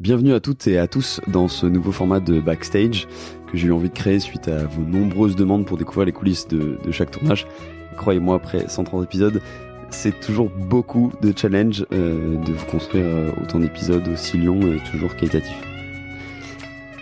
Bienvenue 0.00 0.32
à 0.32 0.40
toutes 0.40 0.66
et 0.66 0.76
à 0.76 0.88
tous 0.88 1.20
dans 1.28 1.46
ce 1.46 1.66
nouveau 1.66 1.92
format 1.92 2.18
de 2.18 2.40
backstage 2.40 3.06
que 3.46 3.56
j'ai 3.56 3.68
eu 3.68 3.72
envie 3.72 3.90
de 3.90 3.94
créer 3.94 4.18
suite 4.18 4.48
à 4.48 4.64
vos 4.64 4.82
nombreuses 4.82 5.36
demandes 5.36 5.66
pour 5.66 5.78
découvrir 5.78 6.04
les 6.04 6.12
coulisses 6.12 6.48
de, 6.48 6.76
chaque 6.90 7.12
tournage. 7.12 7.46
Croyez-moi, 7.96 8.34
après 8.34 8.68
130 8.68 9.04
épisodes, 9.04 9.40
c'est 9.90 10.18
toujours 10.18 10.50
beaucoup 10.50 11.12
de 11.22 11.32
challenge 11.34 11.86
euh, 11.92 12.36
de 12.44 12.52
vous 12.52 12.66
construire 12.66 13.06
euh, 13.06 13.30
autant 13.40 13.60
d'épisodes 13.60 14.06
aussi 14.08 14.36
longs 14.36 14.62
et 14.62 14.80
toujours 14.90 15.14
qualitatifs. 15.14 15.62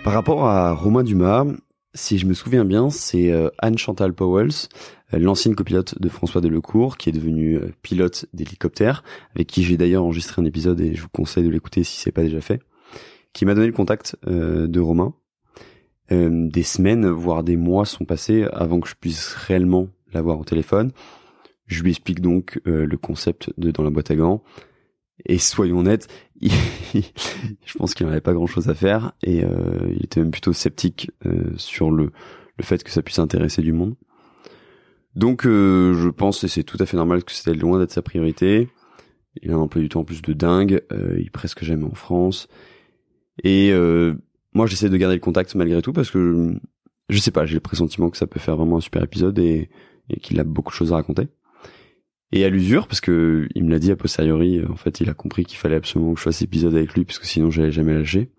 Par 0.05 0.13
rapport 0.13 0.47
à 0.47 0.73
Romain 0.73 1.03
Dumas, 1.03 1.47
si 1.95 2.19
je 2.19 2.27
me 2.27 2.35
souviens 2.35 2.67
bien, 2.67 2.91
c'est 2.91 3.33
euh, 3.33 3.49
Anne 3.59 3.79
Chantal 3.79 4.13
Powells, 4.13 4.69
l'ancienne 5.15 5.55
copilote 5.55 5.99
de 5.99 6.09
François 6.11 6.43
Delecourt, 6.43 6.99
qui 6.99 7.09
est 7.09 7.13
devenue 7.13 7.59
pilote 7.81 8.27
d'hélicoptère, 8.35 9.03
avec 9.35 9.47
qui 9.47 9.63
j'ai 9.63 9.79
d'ailleurs 9.79 10.05
enregistré 10.05 10.43
un 10.43 10.45
épisode 10.45 10.79
et 10.83 10.95
je 10.95 11.01
vous 11.01 11.09
conseille 11.11 11.45
de 11.45 11.51
l'écouter 11.51 11.85
si 11.85 11.99
c'est 11.99 12.13
pas 12.13 12.23
déjà 12.23 12.43
fait 12.43 12.61
qui 13.33 13.45
m'a 13.45 13.55
donné 13.55 13.67
le 13.67 13.73
contact 13.73 14.17
euh, 14.27 14.67
de 14.67 14.80
Romain. 14.80 15.14
Euh, 16.11 16.49
des 16.49 16.63
semaines, 16.63 17.07
voire 17.07 17.43
des 17.43 17.57
mois 17.57 17.85
sont 17.85 18.05
passés 18.05 18.45
avant 18.53 18.81
que 18.81 18.89
je 18.89 18.95
puisse 18.95 19.32
réellement 19.35 19.89
l'avoir 20.13 20.39
au 20.39 20.45
téléphone. 20.45 20.93
Je 21.67 21.82
lui 21.82 21.91
explique 21.91 22.21
donc 22.21 22.61
euh, 22.67 22.86
le 22.86 22.96
concept 22.96 23.50
de 23.57 23.71
dans 23.71 23.82
la 23.82 23.91
boîte 23.91 24.11
à 24.11 24.17
gants. 24.17 24.43
Et 25.25 25.39
soyons 25.39 25.79
honnêtes, 25.79 26.08
je 26.43 27.79
pense 27.79 27.95
qu'il 27.95 28.07
n'avait 28.07 28.21
pas 28.21 28.32
grand-chose 28.32 28.68
à 28.68 28.75
faire 28.75 29.13
et 29.22 29.44
il 29.89 30.03
était 30.03 30.19
même 30.19 30.33
plutôt 30.33 30.53
sceptique 30.53 31.13
sur 31.57 31.93
le, 31.93 32.11
le 32.56 32.64
fait 32.64 32.83
que 32.83 32.91
ça 32.91 33.03
puisse 33.03 33.20
intéresser 33.20 33.62
du 33.62 33.72
monde. 33.72 33.94
Donc 35.14 35.44
je 35.44 36.08
pense, 36.08 36.42
et 36.42 36.48
c'est 36.48 36.64
tout 36.64 36.78
à 36.80 36.86
fait 36.86 36.97
normal, 36.97 37.22
que 37.22 37.30
c'était 37.30 37.55
loin 37.55 37.78
d'être 37.78 37.92
sa 37.92 38.03
priorité. 38.03 38.69
Il 39.42 39.53
a 39.53 39.55
un 39.55 39.69
peu 39.69 39.80
du 39.80 39.89
temps 39.89 40.00
en 40.00 40.05
plus 40.05 40.22
de 40.22 40.33
dingue, 40.33 40.83
il 40.91 41.27
est 41.27 41.30
presque 41.30 41.62
jamais 41.62 41.84
en 41.84 41.94
France. 41.94 42.48
Et 43.42 43.70
euh, 43.72 44.14
moi, 44.55 44.67
j'essaie 44.67 44.89
de 44.89 44.97
garder 44.97 45.17
le 45.17 45.20
contact 45.20 45.55
malgré 45.55 45.81
tout 45.83 45.92
parce 45.92 46.11
que 46.11 46.55
je 47.08 47.19
sais 47.19 47.30
pas, 47.30 47.47
j'ai 47.47 47.55
le 47.55 47.61
pressentiment 47.61 48.11
que 48.11 48.16
ça 48.16 48.27
peut 48.27 48.41
faire 48.41 48.56
vraiment 48.56 48.78
un 48.78 48.80
super 48.80 49.02
épisode 49.02 49.38
et, 49.38 49.69
et 50.08 50.20
qu'il 50.20 50.38
a 50.41 50.44
beaucoup 50.44 50.70
de 50.70 50.77
choses 50.77 50.92
à 50.92 50.97
raconter. 50.97 51.28
Et 52.33 52.44
à 52.44 52.48
l'usure, 52.48 52.86
parce 52.86 53.00
que 53.00 53.48
il 53.55 53.64
me 53.64 53.70
l'a 53.70 53.78
dit 53.78 53.91
a 53.91 53.97
posteriori, 53.97 54.64
en 54.64 54.77
fait, 54.77 55.00
il 55.00 55.10
a 55.10 55.14
compris 55.14 55.44
qu'il 55.44 55.58
fallait 55.58 55.77
absolument 55.77 56.14
que 56.14 56.20
je 56.20 56.25
fasse 56.25 56.36
cet 56.38 56.48
épisode 56.48 56.75
avec 56.75 56.94
lui, 56.94 57.05
parce 57.05 57.19
que 57.19 57.27
sinon 57.27 57.50
j'allais 57.50 57.72
jamais 57.72 57.92
lâcher. 57.92 58.30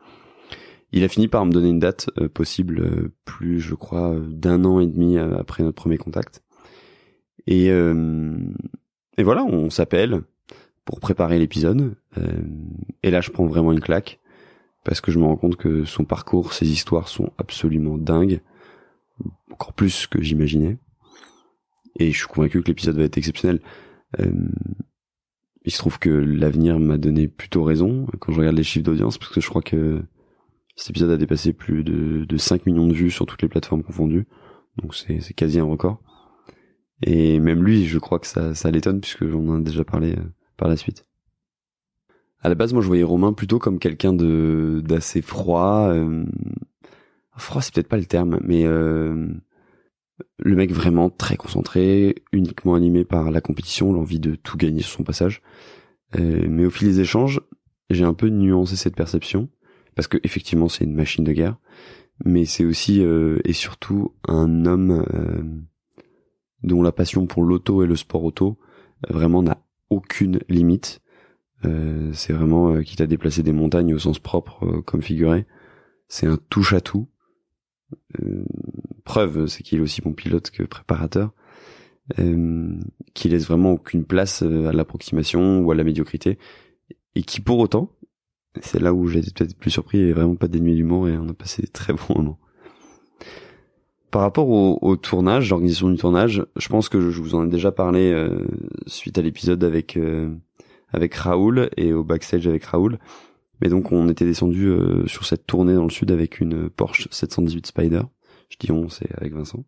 Il 0.91 1.03
a 1.03 1.08
fini 1.08 1.27
par 1.27 1.45
me 1.45 1.52
donner 1.52 1.69
une 1.69 1.80
date 1.80 2.09
euh, 2.19 2.27
possible, 2.27 2.80
euh, 2.80 3.14
plus, 3.25 3.59
je 3.59 3.75
crois, 3.75 4.16
d'un 4.30 4.64
an 4.66 4.80
et 4.80 4.88
demi 4.88 5.17
après 5.17 5.64
notre 5.64 5.75
premier 5.75 5.97
contact. 5.97 6.44
Et, 7.45 7.67
et 7.67 9.23
voilà, 9.23 9.44
on 9.44 9.69
s'appelle 9.69 10.21
pour 10.86 11.02
préparer 11.02 11.39
l'épisode. 11.39 11.95
et 13.03 13.11
là, 13.11 13.19
je 13.19 13.31
prends 13.31 13.45
vraiment 13.45 13.73
une 13.73 13.81
claque 13.81 14.21
parce 14.84 15.02
que 15.02 15.12
je 15.12 15.20
me 15.20 15.26
rends 15.26 15.38
compte 15.38 15.56
que 15.56 15.86
son 15.86 16.03
parcours, 16.03 16.53
ses 16.53 16.70
histoires 16.70 17.08
sont 17.08 17.31
absolument 17.38 17.98
dingues, 17.98 18.42
encore 19.52 19.73
plus 19.73 20.08
que 20.08 20.22
j'imaginais. 20.22 20.78
Et 22.00 22.12
je 22.12 22.17
suis 22.17 22.28
convaincu 22.28 22.62
que 22.62 22.67
l'épisode 22.67 22.98
va 22.98 23.04
être 23.04 23.17
exceptionnel. 23.17 23.61
Euh, 24.20 24.31
il 25.64 25.72
se 25.72 25.78
trouve 25.78 26.00
que 26.00 26.09
l'avenir 26.09 26.80
m'a 26.80 26.98
donné 26.98 27.28
plutôt 27.28 27.64
raison 27.64 28.08
quand 28.20 28.34
je 28.34 28.39
regarde 28.39 28.58
les 28.58 28.64
chiffres 28.64 28.86
d'audience, 28.86 29.17
parce 29.17 29.31
que 29.31 29.39
je 29.39 29.48
crois 29.48 29.61
que 29.61 30.04
cet 30.76 30.89
épisode 30.89 31.11
a 31.11 31.17
dépassé 31.17 31.54
plus 31.54 31.84
de, 31.84 32.26
de 32.26 32.38
5 32.38 32.66
millions 32.66 32.88
de 32.88 32.94
vues 32.94 33.11
sur 33.11 33.26
toutes 33.26 33.42
les 33.42 33.48
plateformes 33.48 33.84
confondues. 33.84 34.28
Donc 34.78 34.95
c'est 34.95 35.34
quasi 35.34 35.59
un 35.59 35.66
record. 35.66 36.02
Et 37.04 37.39
même 37.39 37.64
lui, 37.64 37.86
je 37.86 38.00
crois 38.00 38.20
que 38.20 38.28
ça, 38.28 38.56
ça 38.56 38.72
l'étonne, 38.72 39.00
puisque 39.00 39.28
j'en 39.28 39.59
ai 39.59 39.64
déjà 39.64 39.84
parlé 39.84 40.14
euh, 40.14 40.23
par 40.58 40.67
la 40.67 40.78
suite 40.78 41.06
à 42.44 42.49
la 42.49 42.55
base, 42.55 42.73
moi, 42.73 42.81
je 42.81 42.88
voyais 42.88 43.03
Romain 43.03 43.31
plutôt 43.31 43.58
comme 43.58 43.80
quelqu'un 43.80 44.13
de 44.13 44.81
d'assez 44.86 45.22
froid. 45.22 45.88
Euh, 45.88 46.25
froid, 47.38 47.61
c'est 47.61 47.73
peut-être 47.73 47.88
pas 47.88 47.97
le 47.97 48.05
terme, 48.05 48.38
mais 48.44 48.66
euh, 48.66 49.30
le 50.39 50.55
mec 50.55 50.73
vraiment 50.73 51.09
très 51.09 51.38
concentré, 51.38 52.16
uniquement 52.33 52.76
animé 52.76 53.05
par 53.05 53.31
la 53.31 53.39
compétition, 53.39 53.93
l'envie 53.93 54.20
de 54.20 54.36
tout 54.36 54.58
gagner 54.58 54.81
sur 54.81 54.98
son 54.98 55.04
passage. 55.04 55.42
Euh, 56.20 56.45
mais 56.49 56.65
au 56.65 56.70
fil 56.70 56.89
des 56.89 56.99
échanges, 56.99 57.39
j'ai 57.89 58.04
un 58.04 58.14
peu 58.14 58.27
nuancé 58.27 58.75
cette 58.75 58.95
perception 58.95 59.48
parce 59.95 60.10
que 60.10 60.17
effectivement, 60.23 60.67
c'est 60.67 60.83
une 60.83 60.95
machine 60.95 61.23
de 61.23 61.31
guerre, 61.31 61.58
mais 62.25 62.43
c'est 62.45 62.65
aussi 62.65 63.02
et 63.02 63.54
surtout 63.54 64.15
un 64.27 64.65
homme 64.65 65.05
dont 66.64 66.81
la 66.81 66.92
passion 66.92 67.27
pour 67.27 67.43
l'auto 67.43 67.83
et 67.83 67.87
le 67.87 67.95
sport 67.95 68.23
auto 68.23 68.58
vraiment 69.08 69.43
n'a 69.43 69.64
aucune 69.92 70.39
limite 70.49 71.02
euh, 71.02 71.02
c'est 72.13 72.33
vraiment 72.33 72.73
euh, 72.73 72.81
quitte 72.81 73.01
à 73.01 73.07
déplacer 73.07 73.43
des 73.43 73.53
montagnes 73.53 73.93
au 73.93 73.99
sens 73.99 74.19
propre 74.19 74.65
euh, 74.65 74.81
comme 74.81 75.01
figuré. 75.01 75.45
C'est 76.07 76.27
un 76.27 76.37
touche 76.49 76.73
à 76.73 76.81
tout. 76.81 77.07
preuve, 79.03 79.47
c'est 79.47 79.63
qu'il 79.63 79.79
est 79.79 79.81
aussi 79.81 80.01
bon 80.01 80.13
pilote 80.13 80.51
que 80.51 80.63
préparateur. 80.63 81.31
qui 83.13 83.29
laisse 83.29 83.47
vraiment 83.47 83.71
aucune 83.71 84.05
place 84.05 84.41
à 84.41 84.73
l'approximation 84.73 85.61
ou 85.61 85.71
à 85.71 85.75
la 85.75 85.83
médiocrité 85.83 86.37
et 87.15 87.23
qui 87.23 87.39
pour 87.39 87.59
autant 87.59 87.91
c'est 88.61 88.80
là 88.80 88.93
où 88.93 89.07
j'ai 89.07 89.21
peut-être 89.21 89.57
plus 89.57 89.71
surpris 89.71 89.99
et 89.99 90.13
vraiment 90.13 90.35
pas 90.35 90.47
d'ennemi 90.47 90.75
d'humour 90.75 91.07
et 91.07 91.17
on 91.17 91.27
a 91.30 91.33
passé 91.33 91.65
très 91.65 91.93
bons 91.93 92.15
moments. 92.15 92.39
Par 94.11 94.21
rapport 94.21 94.49
au, 94.49 94.77
au 94.81 94.95
tournage, 94.95 95.49
l'organisation 95.49 95.89
du 95.89 95.97
tournage, 95.97 96.45
je 96.55 96.67
pense 96.67 96.87
que 96.87 97.09
je 97.09 97.19
vous 97.19 97.33
en 97.33 97.47
ai 97.47 97.49
déjà 97.49 97.71
parlé 97.71 98.27
suite 98.85 99.17
à 99.17 99.23
l'épisode 99.23 99.63
avec 99.63 99.97
avec 100.93 101.14
Raoul 101.15 101.70
et 101.76 101.92
au 101.92 102.04
backstage 102.04 102.48
avec 102.48 102.64
Raoul. 102.64 102.99
Mais 103.61 103.70
donc 103.70 103.92
on 103.92 104.09
était 104.09 104.26
descendu 104.26 104.67
euh, 104.67 105.08
sur 105.08 105.26
cette 105.26 105.48
tournée 105.48 105.73
dans 105.73 105.83
le 105.83 105.89
sud 105.89 106.11
avec 106.11 106.39
une 106.39 106.70
Porsche 106.70 107.08
718 107.11 107.67
Spider. 107.67 108.02
Je 108.49 108.58
dis 108.59 108.71
on, 108.71 108.89
c'est 108.89 109.09
avec 109.17 109.33
Vincent. 109.33 109.64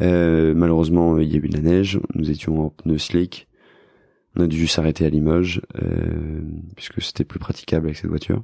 Euh, 0.00 0.54
malheureusement, 0.54 1.18
il 1.18 1.32
y 1.32 1.34
a 1.34 1.38
eu 1.38 1.48
de 1.48 1.56
la 1.56 1.62
neige. 1.62 2.00
Nous 2.14 2.30
étions 2.30 2.60
en 2.66 2.70
pneu 2.70 2.98
slick. 2.98 3.48
On 4.36 4.42
a 4.42 4.46
dû 4.46 4.66
s'arrêter 4.66 5.06
à 5.06 5.08
Limoges 5.08 5.62
euh, 5.82 6.42
puisque 6.76 7.00
c'était 7.00 7.24
plus 7.24 7.38
praticable 7.38 7.86
avec 7.86 7.96
cette 7.96 8.10
voiture. 8.10 8.42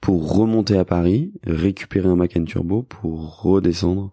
Pour 0.00 0.34
remonter 0.36 0.76
à 0.76 0.84
Paris, 0.84 1.32
récupérer 1.44 2.08
un 2.08 2.16
Macan 2.16 2.44
Turbo 2.44 2.82
pour 2.82 3.42
redescendre. 3.42 4.12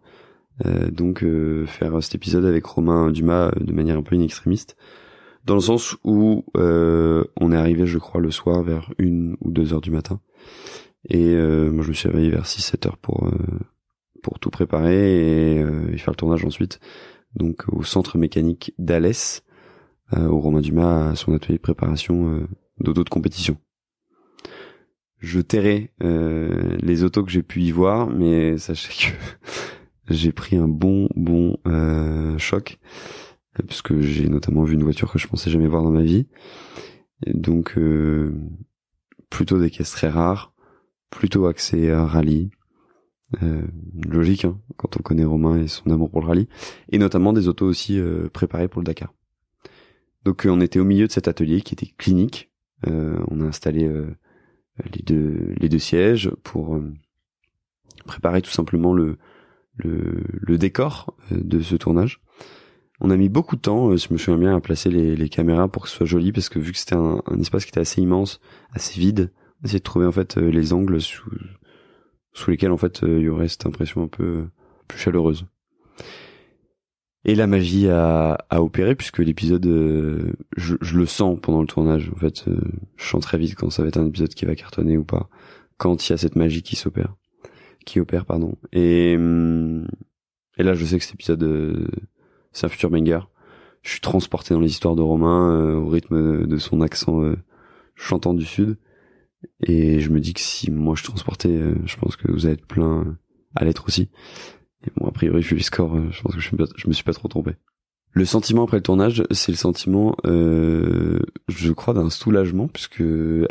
donc 0.92 1.26
faire 1.66 2.04
cet 2.04 2.14
épisode 2.14 2.46
avec 2.46 2.64
Romain 2.66 3.10
Dumas 3.10 3.52
de 3.60 3.74
manière 3.74 3.98
un 3.98 4.04
peu 4.04 4.16
inextrémiste 4.16 4.78
dans 5.46 5.56
le 5.56 5.62
sens 5.62 5.96
où 6.04 6.46
euh, 6.58 7.24
on 7.40 7.52
est 7.52 7.58
arrivé, 7.58 7.86
je 7.86 7.98
crois, 7.98 8.22
le 8.22 8.32
soir 8.32 8.62
vers 8.64 8.92
une 8.98 9.36
ou 9.42 9.52
deux 9.52 9.74
heures 9.74 9.82
du 9.82 9.92
matin. 9.92 10.20
Et 11.10 11.34
euh, 11.34 11.72
moi, 11.72 11.84
je 11.84 11.90
me 11.90 11.94
suis 11.94 12.10
réveillé 12.10 12.30
vers 12.30 12.46
6-7 12.46 12.88
heures 12.88 12.98
pour 12.98 13.26
euh, 13.28 13.38
pour 14.22 14.40
tout 14.40 14.50
préparer 14.50 15.56
et, 15.56 15.98
faire 15.98 16.12
le 16.12 16.16
tournage 16.16 16.44
ensuite. 16.44 16.80
Donc 17.36 17.64
au 17.70 17.84
centre 17.84 18.18
mécanique 18.18 18.74
d'Alès, 18.78 19.44
au 20.12 20.40
Romain 20.40 20.62
Dumas, 20.62 21.12
à 21.12 21.16
son 21.16 21.34
atelier 21.34 21.58
de 21.58 21.62
préparation 21.62 22.46
d'auto 22.80 23.04
de 23.04 23.10
compétition. 23.10 23.58
Je 25.20 25.40
tairai 25.40 25.94
les 26.02 27.04
autos 27.04 27.24
que 27.24 27.32
j'ai 27.32 27.44
pu 27.44 27.62
y 27.62 27.72
voir, 27.72 28.10
mais 28.10 28.58
sachez 28.58 28.90
que 28.90 29.16
j'ai 30.14 30.34
pris 30.34 30.58
un 30.58 30.68
bon 30.68 31.08
bon 31.16 31.56
choc 32.38 32.78
puisque 33.68 34.00
j'ai 34.00 34.28
notamment 34.28 34.64
vu 34.64 34.74
une 34.76 34.84
voiture 34.84 35.12
que 35.12 35.20
je 35.20 35.28
pensais 35.28 35.50
jamais 35.50 35.68
voir 35.68 35.84
dans 35.84 35.92
ma 35.92 36.04
vie. 36.04 36.28
donc 37.28 37.78
euh, 37.78 38.34
plutôt 39.30 39.60
des 39.60 39.70
caisses 39.70 39.92
très 39.92 40.10
rares, 40.10 40.54
plutôt 41.10 41.48
axé 41.48 41.92
à 41.92 42.06
rallye. 42.06 42.52
Euh, 43.44 43.62
logique 44.08 44.46
hein, 44.46 44.60
quand 44.76 44.98
on 44.98 45.04
connaît 45.04 45.24
Romain 45.24 45.62
et 45.62 45.68
son 45.68 45.92
amour 45.92 46.10
pour 46.10 46.22
le 46.22 46.28
rallye, 46.28 46.48
et 46.92 46.98
notamment 46.98 47.32
des 47.32 47.48
autos 47.48 47.68
aussi 47.68 48.00
euh, 48.00 48.28
préparées 48.30 48.68
pour 48.68 48.82
le 48.82 48.86
Dakar. 48.86 49.14
Donc 50.26 50.48
on 50.50 50.62
était 50.62 50.80
au 50.80 50.84
milieu 50.84 51.06
de 51.06 51.12
cet 51.12 51.28
atelier 51.28 51.62
qui 51.62 51.76
était 51.76 51.94
clinique. 51.98 52.52
on 52.88 53.42
a 53.42 53.46
installé 53.46 53.88
les 54.94 55.02
deux 55.02 55.54
les 55.58 55.70
deux 55.70 55.80
sièges 55.80 56.32
pour 56.44 56.78
préparer 58.06 58.42
tout 58.42 58.52
simplement 58.52 58.94
le 58.94 59.18
le, 59.78 60.26
le 60.42 60.58
décor 60.58 61.16
de 61.32 61.62
ce 61.62 61.76
tournage. 61.76 62.20
On 63.02 63.12
a 63.12 63.18
mis 63.18 63.30
beaucoup 63.30 63.56
de 63.56 63.62
temps, 63.62 63.92
euh, 63.92 63.98
je 63.98 64.12
me 64.12 64.18
souviens 64.18 64.38
bien, 64.38 64.56
à 64.56 64.60
placer 64.60 64.90
les, 64.90 65.30
caméras 65.30 65.68
pour 65.68 65.84
que 65.84 65.90
ce 65.90 65.96
soit 65.96 66.06
joli, 66.06 66.32
parce 66.32 66.50
que 66.50 66.60
vu 66.60 66.72
que 66.72 66.78
c'était 66.78 66.96
un, 66.96 67.22
espace 67.40 67.66
qui 67.66 67.70
était 67.70 67.80
assez 67.80 68.02
immense, 68.02 68.42
assez 68.74 69.00
vide, 69.00 69.32
on 69.62 69.64
a 69.64 69.66
essayé 69.66 69.80
de 69.80 69.84
trouver 69.84 70.06
en 70.06 70.12
fait 70.12 70.38
euh, 70.38 70.50
les 70.50 70.74
angles 70.74 71.00
sous, 71.02 71.30
lesquels 72.48 72.72
en 72.72 72.78
fait 72.78 73.04
euh, 73.04 73.20
il 73.20 73.24
y 73.24 73.30
aurait 73.30 73.48
cette 73.48 73.66
impression 73.66 74.04
un 74.04 74.08
peu 74.08 74.48
plus 74.88 75.00
chaleureuse. 75.00 75.46
Et 77.26 77.36
la 77.36 77.48
magie 77.48 77.90
a, 77.90 78.38
opéré 78.52 78.96
puisque 78.96 79.20
l'épisode, 79.20 79.66
je, 80.56 80.76
je, 80.80 80.98
le 80.98 81.06
sens 81.06 81.38
pendant 81.42 81.60
le 81.60 81.68
tournage. 81.68 82.10
En 82.16 82.18
fait, 82.18 82.46
je 82.96 83.06
sens 83.06 83.22
très 83.22 83.38
vite 83.38 83.56
quand 83.56 83.70
ça 83.70 83.82
va 83.82 83.90
être 83.90 83.98
un 83.98 84.08
épisode 84.08 84.34
qui 84.34 84.46
va 84.46 84.56
cartonner 84.56 84.98
ou 84.98 85.04
pas, 85.04 85.30
quand 85.78 86.08
il 86.08 86.12
y 86.12 86.14
a 86.14 86.18
cette 86.18 86.38
magie 86.38 86.64
qui 86.64 86.78
s'opère, 86.78 87.16
qui 87.86 88.00
opère, 88.00 88.26
pardon. 88.26 88.56
Et 88.72 89.16
hum, 89.18 89.86
et 90.58 90.64
là, 90.64 90.76
je 90.76 90.86
sais 90.86 90.98
que 90.98 91.04
cet 91.04 91.16
épisode 91.16 91.44
c'est 92.52 92.66
un 92.66 92.70
futur 92.70 92.90
banger. 92.90 93.20
Je 93.82 93.92
suis 93.92 94.02
transporté 94.02 94.54
dans 94.54 94.60
les 94.60 94.70
histoires 94.70 94.96
de 94.96 95.02
Romain 95.02 95.52
euh, 95.52 95.76
au 95.76 95.88
rythme 95.88 96.46
de 96.46 96.58
son 96.58 96.82
accent 96.82 97.22
euh, 97.24 97.38
chantant 97.96 98.34
du 98.34 98.46
sud. 98.46 98.78
Et 99.62 100.00
je 100.02 100.10
me 100.10 100.20
dis 100.20 100.34
que 100.34 100.42
si 100.42 100.70
moi 100.70 100.96
je 100.98 101.04
transportais, 101.04 101.50
euh, 101.50 101.76
je 101.86 101.96
pense 101.96 102.16
que 102.16 102.32
vous 102.32 102.46
allez 102.46 102.56
être 102.56 102.66
plein 102.66 103.18
à 103.56 103.64
l'être 103.64 103.86
aussi. 103.88 104.10
Et 104.86 104.92
bon, 104.96 105.08
a 105.08 105.12
priori, 105.12 105.42
vu 105.42 105.56
les 105.56 105.64
scores, 105.64 105.96
euh, 105.96 106.10
je 106.12 106.22
pense 106.22 106.36
que 106.36 106.42
je 106.42 106.50
je 106.76 106.88
me 106.88 106.94
suis 106.94 107.04
pas 107.04 107.14
trop 107.14 107.28
trompé. 107.28 107.56
Le 108.12 108.26
sentiment 108.26 108.64
après 108.64 108.78
le 108.78 108.84
tournage, 108.84 109.24
c'est 109.32 109.52
le 109.52 109.58
sentiment, 109.58 110.16
euh, 110.26 111.20
je 111.48 111.72
crois, 111.72 111.94
d'un 111.94 112.10
soulagement, 112.10 112.68
puisque 112.68 113.04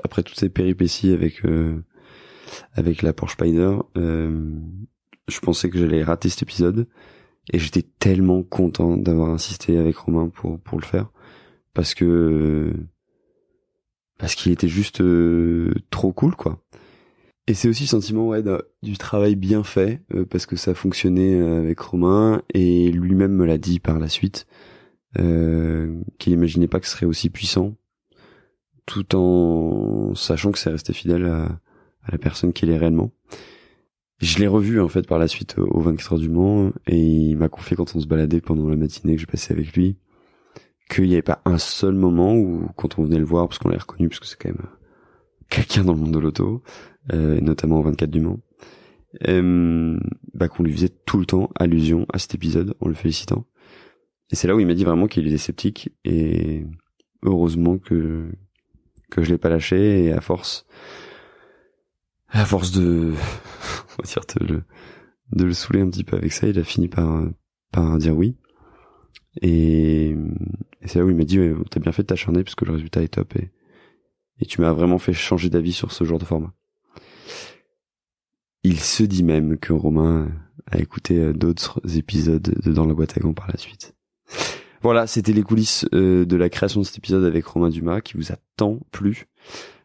après 0.05 0.23
toutes 0.23 0.39
ces 0.39 0.49
péripéties 0.49 1.13
avec 1.13 1.45
euh, 1.45 1.85
avec 2.73 3.03
la 3.03 3.13
Porsche 3.13 3.35
Spider, 3.35 3.77
euh, 3.97 4.51
je 5.29 5.39
pensais 5.41 5.71
que 5.71 5.79
j'allais 5.79 6.03
rater 6.03 6.29
cet 6.29 6.43
épisode, 6.43 6.89
et 7.53 7.59
j'étais 7.59 7.83
tellement 7.99 8.43
content 8.43 8.97
d'avoir 8.97 9.31
insisté 9.31 9.79
avec 9.79 9.97
Romain 9.97 10.29
pour 10.29 10.59
pour 10.61 10.79
le 10.79 10.85
faire, 10.85 11.11
parce 11.75 11.95
que 11.95 12.73
parce 14.19 14.35
qu'il 14.35 14.53
était 14.53 14.69
juste 14.69 15.01
euh, 15.01 15.73
trop 15.91 16.13
cool, 16.13 16.35
quoi. 16.35 16.61
Et 17.47 17.55
c'est 17.55 17.69
aussi 17.69 17.85
le 17.85 17.89
sentiment 17.89 18.29
ouais, 18.29 18.43
du 18.83 18.99
travail 18.99 19.35
bien 19.35 19.65
fait, 19.65 20.03
euh, 20.13 20.27
parce 20.27 20.45
que 20.45 20.57
ça 20.57 20.75
fonctionnait 20.75 21.41
euh, 21.41 21.61
avec 21.61 21.81
Romain, 21.81 22.43
et 22.53 22.91
lui-même 22.91 23.33
me 23.33 23.47
l'a 23.47 23.57
dit 23.57 23.81
par 23.81 23.99
la 23.99 24.09
suite, 24.09 24.47
euh, 25.19 25.99
qu'il 26.19 26.35
imaginait 26.35 26.69
pas 26.69 26.79
que 26.79 26.87
ce 26.87 26.93
serait 26.93 27.07
aussi 27.07 27.31
puissant, 27.31 27.75
tout 28.85 29.17
en 29.17 30.15
sachant 30.15 30.53
que 30.53 30.59
c'est 30.59 30.69
resté 30.69 30.93
fidèle 30.93 31.25
à, 31.25 31.45
à 32.03 32.13
la 32.13 32.19
personne 32.19 32.53
qu'il 32.53 32.69
est 32.69 32.77
réellement. 32.77 33.13
Je 34.21 34.39
l'ai 34.39 34.49
revu 34.49 34.81
en 34.81 34.89
fait 34.89 35.07
par 35.07 35.19
la 35.19 35.29
suite 35.29 35.57
au 35.59 35.81
24 35.81 36.13
heures 36.13 36.19
du 36.19 36.29
Mans, 36.29 36.73
et 36.87 36.99
il 36.99 37.37
m'a 37.37 37.49
confié 37.49 37.77
quand 37.77 37.95
on 37.95 38.01
se 38.01 38.07
baladait 38.07 38.41
pendant 38.41 38.69
la 38.69 38.77
matinée 38.77 39.15
que 39.15 39.21
j'ai 39.21 39.27
passé 39.27 39.55
avec 39.55 39.73
lui, 39.75 39.97
qu'il 40.91 41.05
n'y 41.05 41.13
avait 41.13 41.23
pas 41.23 41.41
un 41.45 41.59
seul 41.59 41.95
moment 41.95 42.35
où, 42.35 42.69
quand 42.77 42.99
on 42.99 43.05
venait 43.05 43.19
le 43.19 43.25
voir, 43.25 43.47
parce 43.47 43.59
qu'on 43.59 43.69
l'a 43.69 43.79
reconnu, 43.79 44.09
parce 44.09 44.19
que 44.21 44.27
c'est 44.27 44.37
quand 44.41 44.49
même 44.49 44.67
quelqu'un 45.49 45.85
dans 45.85 45.93
le 45.93 46.01
monde 46.01 46.13
de 46.13 46.19
l'auto, 46.19 46.63
euh, 47.13 47.41
notamment 47.41 47.79
au 47.79 47.83
24 47.83 48.11
du 48.11 48.21
Mans, 48.21 48.41
euh, 49.29 49.99
bah, 50.35 50.49
qu'on 50.49 50.63
lui 50.63 50.73
faisait 50.73 50.91
tout 51.07 51.19
le 51.19 51.27
temps 51.27 51.51
allusion 51.55 52.07
à 52.13 52.19
cet 52.19 52.35
épisode 52.35 52.75
en 52.81 52.89
le 52.89 52.95
félicitant. 52.95 53.47
Et 54.31 54.37
c'est 54.37 54.49
là 54.49 54.55
où 54.55 54.61
il 54.61 54.67
m'a 54.67 54.75
dit 54.75 54.85
vraiment 54.85 55.07
qu'il 55.07 55.27
était 55.27 55.39
sceptique 55.39 55.91
et 56.05 56.67
heureusement 57.23 57.79
que 57.79 58.31
que 59.11 59.23
je 59.23 59.31
l'ai 59.31 59.39
pas 59.39 59.49
lâché 59.49 60.05
et 60.05 60.13
à 60.13 60.21
force 60.21 60.67
à 62.29 62.45
force 62.45 62.73
de 62.73 63.15
on 63.99 64.03
va 64.07 64.09
dire 64.09 64.23
de 64.41 64.55
le 64.55 64.63
de 65.33 65.45
le 65.45 65.53
saouler 65.53 65.83
un 65.83 65.91
petit 65.91 66.05
peu 66.05 66.17
avec 66.17 66.33
ça, 66.33 66.47
il 66.47 66.59
a 66.59 66.65
fini 66.65 66.89
par 66.89 67.23
par 67.73 67.99
dire 67.99 68.17
oui. 68.17 68.37
Et, 69.43 70.17
c'est 70.85 70.99
là 70.99 71.05
où 71.05 71.11
il 71.11 71.17
m'a 71.17 71.25
dit 71.25 71.39
ouais, 71.39 71.55
t'as 71.71 71.81
bien 71.81 71.93
fait 71.93 72.03
de 72.03 72.09
t'acharner 72.09 72.43
parce 72.43 72.55
que 72.55 72.65
le 72.65 72.73
résultat 72.73 73.03
est 73.03 73.09
top 73.09 73.37
et 73.37 73.51
et 74.41 74.47
tu 74.47 74.61
m'as 74.61 74.73
vraiment 74.73 74.99
fait 74.99 75.13
changer 75.13 75.51
d'avis 75.51 75.73
sur 75.73 75.93
ce 75.93 76.05
genre 76.05 76.19
de 76.19 76.25
format. 76.25 76.53
Il 78.63 78.81
se 78.81 79.03
dit 79.03 79.25
même 79.25 79.59
que 79.59 79.73
Romain 79.73 80.29
a 80.71 80.79
écouté 80.79 81.19
euh, 81.19 81.33
d'autres 81.33 81.81
épisodes 81.97 82.43
de 82.43 82.73
Dans 82.73 82.87
la 82.87 82.95
boîte 82.95 83.17
à 83.17 83.21
gants 83.21 83.33
par 83.33 83.49
la 83.49 83.57
suite. 83.57 83.95
Voilà, 84.83 85.07
c'était 85.07 85.33
les 85.33 85.43
coulisses 85.43 85.87
euh, 85.93 86.25
de 86.25 86.37
la 86.37 86.49
création 86.49 86.81
de 86.81 86.87
cet 86.87 86.99
épisode 86.99 87.25
avec 87.25 87.45
Romain 87.47 87.71
Dumas 87.71 88.01
qui 88.01 88.17
vous 88.17 88.33
a 88.33 88.37
tant 88.57 88.79
plu. 88.93 89.27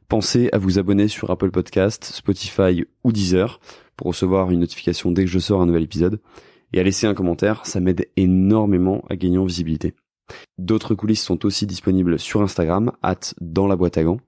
Pensez 0.07 0.49
à 0.51 0.59
vous 0.59 0.77
abonner 0.77 1.07
sur 1.07 1.31
Apple 1.31 1.49
Podcast, 1.49 2.03
Spotify 2.03 2.85
ou 3.03 3.11
Deezer 3.11 3.59
pour 3.95 4.07
recevoir 4.07 4.51
une 4.51 4.61
notification 4.61 5.11
dès 5.11 5.25
que 5.25 5.29
je 5.29 5.39
sors 5.39 5.61
un 5.61 5.65
nouvel 5.65 5.83
épisode 5.83 6.19
et 6.73 6.79
à 6.79 6.83
laisser 6.83 7.07
un 7.07 7.13
commentaire, 7.13 7.65
ça 7.65 7.79
m'aide 7.79 8.07
énormément 8.17 9.03
à 9.09 9.15
gagner 9.15 9.37
en 9.37 9.45
visibilité. 9.45 9.93
D'autres 10.57 10.95
coulisses 10.95 11.23
sont 11.23 11.45
aussi 11.45 11.67
disponibles 11.67 12.17
sur 12.17 12.41
Instagram, 12.41 12.91
at 13.03 13.33
dans 13.39 13.67
la 13.67 13.75
boîte 13.75 13.97
à 13.97 14.03
gants. 14.03 14.19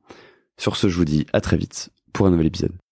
Sur 0.58 0.76
ce, 0.76 0.88
je 0.88 0.98
vous 0.98 1.06
dis 1.06 1.26
à 1.34 1.42
très 1.42 1.58
vite 1.58 1.90
pour 2.14 2.28
un 2.28 2.30
nouvel 2.30 2.48
épisode. 2.48 2.85